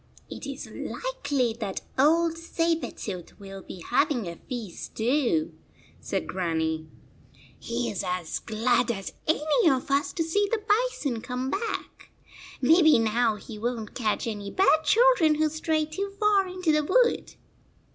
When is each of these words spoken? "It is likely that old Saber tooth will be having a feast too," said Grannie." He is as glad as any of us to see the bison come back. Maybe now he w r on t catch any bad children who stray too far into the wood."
"It 0.31 0.47
is 0.47 0.65
likely 0.65 1.53
that 1.59 1.81
old 1.95 2.35
Saber 2.35 2.89
tooth 2.89 3.39
will 3.39 3.61
be 3.61 3.81
having 3.81 4.27
a 4.27 4.35
feast 4.37 4.95
too," 4.95 5.53
said 5.99 6.25
Grannie." 6.25 6.87
He 7.59 7.87
is 7.87 8.03
as 8.03 8.39
glad 8.39 8.89
as 8.89 9.13
any 9.27 9.69
of 9.69 9.91
us 9.91 10.11
to 10.13 10.23
see 10.23 10.47
the 10.49 10.57
bison 10.67 11.21
come 11.21 11.51
back. 11.51 12.09
Maybe 12.63 12.97
now 12.97 13.35
he 13.35 13.57
w 13.57 13.75
r 13.75 13.79
on 13.79 13.85
t 13.89 13.93
catch 13.93 14.25
any 14.25 14.49
bad 14.49 14.83
children 14.83 15.35
who 15.35 15.49
stray 15.49 15.85
too 15.85 16.09
far 16.19 16.47
into 16.47 16.71
the 16.71 16.83
wood." 16.83 17.35